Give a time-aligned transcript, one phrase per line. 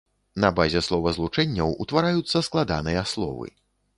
[0.43, 3.47] На базе словазлучэнняў утвараюцца складаныя словы.